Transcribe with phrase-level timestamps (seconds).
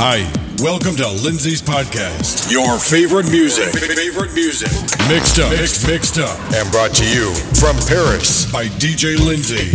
[0.00, 0.30] Hi,
[0.62, 2.52] welcome to Lindsay's podcast.
[2.52, 4.70] Your favorite music, favorite music,
[5.08, 9.74] mixed up, mixed, mixed up, and brought to you from Paris by DJ Lindsay.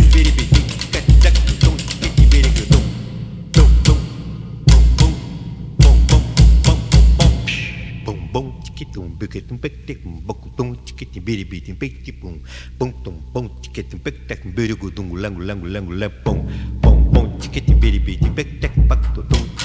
[19.22, 19.43] boom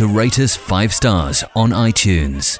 [0.00, 2.58] to rate us 5 stars on iTunes.